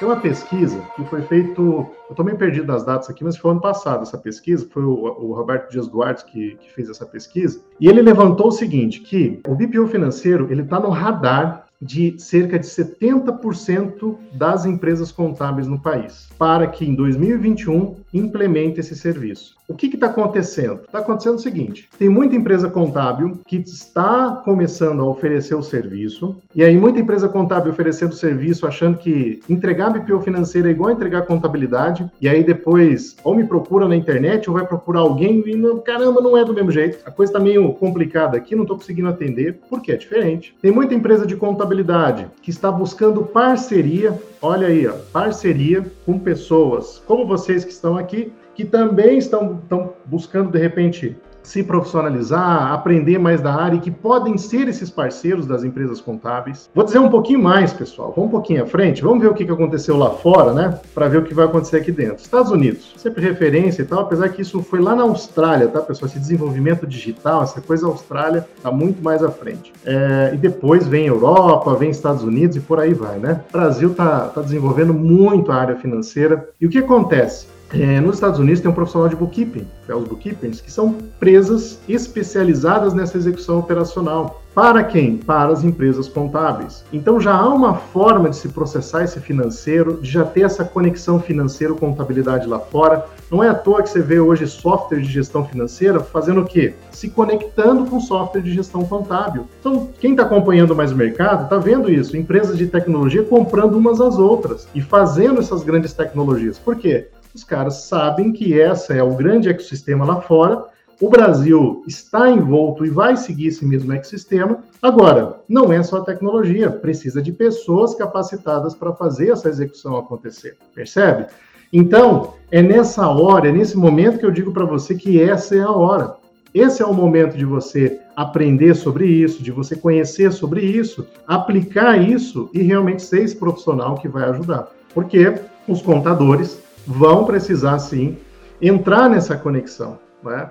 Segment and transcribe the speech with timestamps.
[0.00, 3.50] Tem uma pesquisa que foi feito, eu estou meio perdido das datas aqui, mas foi
[3.50, 7.60] ano passado essa pesquisa, foi o, o Roberto Dias Duarte que, que, fez essa pesquisa,
[7.78, 12.58] e ele levantou o seguinte, que o BPO financeiro, ele está no radar de cerca
[12.58, 19.54] de 70% das empresas contábeis no país, para que em 2021 implemente esse serviço.
[19.68, 20.80] O que está acontecendo?
[20.82, 26.36] Está acontecendo o seguinte: tem muita empresa contábil que está começando a oferecer o serviço,
[26.54, 30.90] e aí muita empresa contábil oferecendo o serviço, achando que entregar BPO financeira é igual
[30.90, 35.54] entregar contabilidade, e aí depois ou me procura na internet ou vai procurar alguém e
[35.54, 36.98] não, caramba, não é do mesmo jeito.
[37.06, 40.54] A coisa está meio complicada aqui, não estou conseguindo atender, porque é diferente.
[40.60, 47.02] Tem muita empresa de contabilidade que está buscando parceria, olha aí, ó, parceria com pessoas
[47.06, 53.18] como vocês que estão aqui que também estão, estão buscando, de repente, se profissionalizar, aprender
[53.18, 56.70] mais da área e que podem ser esses parceiros das empresas contábeis.
[56.74, 58.12] Vou dizer um pouquinho mais, pessoal.
[58.14, 59.02] Vamos um pouquinho à frente.
[59.02, 60.78] Vamos ver o que aconteceu lá fora, né?
[60.94, 62.22] Para ver o que vai acontecer aqui dentro.
[62.22, 66.08] Estados Unidos, sempre referência e tal, apesar que isso foi lá na Austrália, tá, pessoal?
[66.08, 69.72] Esse desenvolvimento digital, essa coisa, Austrália está muito mais à frente.
[69.84, 73.40] É, e depois vem Europa, vem Estados Unidos e por aí vai, né?
[73.48, 76.48] O Brasil está tá desenvolvendo muito a área financeira.
[76.60, 77.46] E o que acontece?
[77.72, 80.88] É, nos Estados Unidos tem um profissional de bookkeeping, que é os bookkeepers, que são
[80.88, 84.42] empresas especializadas nessa execução operacional.
[84.52, 85.16] Para quem?
[85.16, 86.84] Para as empresas contábeis.
[86.92, 91.20] Então já há uma forma de se processar esse financeiro, de já ter essa conexão
[91.20, 93.06] financeiro-contabilidade lá fora.
[93.30, 96.74] Não é à toa que você vê hoje software de gestão financeira fazendo o quê?
[96.90, 99.46] Se conectando com software de gestão contábil.
[99.60, 102.16] Então, quem está acompanhando mais o mercado está vendo isso.
[102.16, 106.58] Empresas de tecnologia comprando umas às outras e fazendo essas grandes tecnologias.
[106.58, 107.06] Por quê?
[107.34, 110.64] Os caras sabem que essa é o grande ecossistema lá fora.
[111.00, 114.58] O Brasil está envolto e vai seguir esse mesmo ecossistema.
[114.82, 120.56] Agora, não é só tecnologia, precisa de pessoas capacitadas para fazer essa execução acontecer.
[120.74, 121.26] Percebe?
[121.72, 125.60] Então, é nessa hora, é nesse momento que eu digo para você que essa é
[125.60, 126.16] a hora.
[126.52, 131.96] Esse é o momento de você aprender sobre isso, de você conhecer sobre isso, aplicar
[131.96, 134.68] isso e realmente ser esse profissional que vai ajudar.
[134.92, 135.32] Porque
[135.68, 138.18] os contadores vão precisar sim
[138.60, 139.98] entrar nessa conexão.
[140.22, 140.50] Né?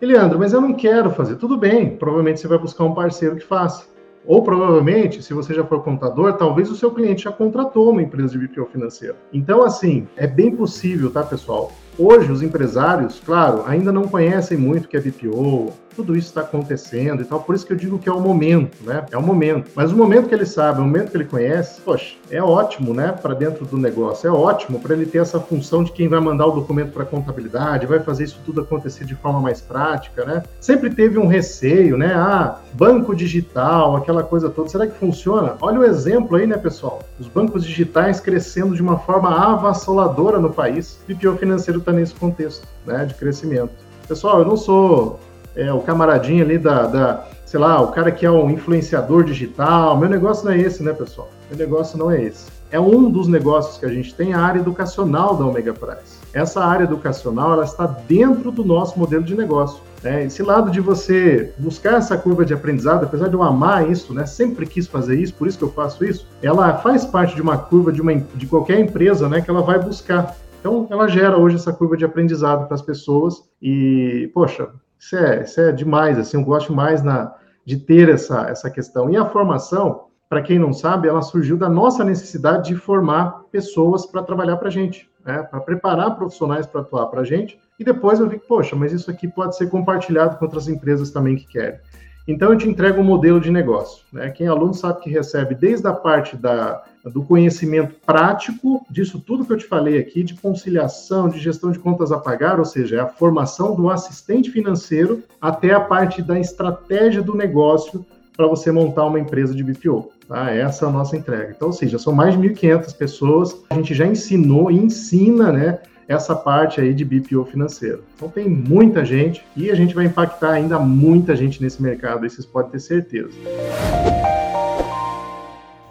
[0.00, 1.36] Leandro, mas eu não quero fazer.
[1.36, 3.86] Tudo bem, provavelmente você vai buscar um parceiro que faça.
[4.26, 8.38] Ou provavelmente, se você já for contador, talvez o seu cliente já contratou uma empresa
[8.38, 9.16] de BPO financeiro.
[9.32, 11.72] Então, assim, é bem possível, tá, pessoal?
[11.98, 16.42] Hoje, os empresários, claro, ainda não conhecem muito o que é BPO, tudo isso está
[16.42, 17.40] acontecendo e tal.
[17.40, 19.04] Por isso que eu digo que é o momento, né?
[19.10, 19.72] É o momento.
[19.74, 23.10] Mas o momento que ele sabe, o momento que ele conhece, poxa, é ótimo, né?
[23.10, 24.28] Para dentro do negócio.
[24.28, 27.84] É ótimo para ele ter essa função de quem vai mandar o documento para contabilidade,
[27.84, 30.44] vai fazer isso tudo acontecer de forma mais prática, né?
[30.60, 32.14] Sempre teve um receio, né?
[32.14, 34.68] Ah, banco digital, aquela coisa toda.
[34.68, 35.56] Será que funciona?
[35.60, 37.00] Olha o exemplo aí, né, pessoal?
[37.18, 41.00] Os bancos digitais crescendo de uma forma avassaladora no país.
[41.10, 43.04] O pior financeiro está nesse contexto, né?
[43.04, 43.70] De crescimento.
[44.06, 45.18] Pessoal, eu não sou
[45.56, 49.96] é, o camaradinho ali da, da, sei lá, o cara que é um influenciador digital.
[49.96, 51.30] Meu negócio não é esse, né, pessoal?
[51.50, 52.46] Meu negócio não é esse.
[52.70, 56.18] É um dos negócios que a gente tem, a área educacional da Omega Price.
[56.34, 59.80] Essa área educacional, ela está dentro do nosso modelo de negócio.
[60.02, 60.24] Né?
[60.24, 64.26] Esse lado de você buscar essa curva de aprendizado, apesar de eu amar isso, né?
[64.26, 67.56] sempre quis fazer isso, por isso que eu faço isso, ela faz parte de uma
[67.56, 70.36] curva de, uma, de qualquer empresa né, que ela vai buscar.
[70.60, 75.42] Então, ela gera hoje essa curva de aprendizado para as pessoas e, poxa, isso é,
[75.42, 79.08] isso é demais, assim, eu gosto mais na, de ter essa, essa questão.
[79.08, 84.04] E a formação, para quem não sabe, ela surgiu da nossa necessidade de formar pessoas
[84.06, 85.42] para trabalhar para a gente, né?
[85.42, 87.58] para preparar profissionais para atuar para a gente.
[87.78, 91.10] E depois eu vi que, poxa, mas isso aqui pode ser compartilhado com outras empresas
[91.12, 91.78] também que querem.
[92.26, 94.04] Então, eu te entrego um modelo de negócio.
[94.12, 94.28] Né?
[94.30, 96.82] Quem é aluno sabe que recebe desde a parte da,
[97.12, 101.78] do conhecimento prático, disso tudo que eu te falei aqui, de conciliação, de gestão de
[101.78, 106.38] contas a pagar, ou seja, é a formação do assistente financeiro, até a parte da
[106.38, 108.04] estratégia do negócio
[108.36, 110.12] para você montar uma empresa de BPO.
[110.28, 110.50] Tá?
[110.50, 111.52] Essa é a nossa entrega.
[111.56, 115.78] Então, ou seja, são mais de 1.500 pessoas, a gente já ensinou e ensina, né?
[116.08, 118.02] essa parte aí de BPO financeiro.
[118.16, 122.30] Então tem muita gente e a gente vai impactar ainda muita gente nesse mercado, aí
[122.30, 123.30] vocês podem ter certeza.